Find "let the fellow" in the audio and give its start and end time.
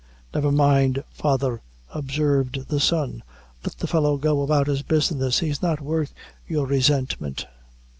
3.63-4.17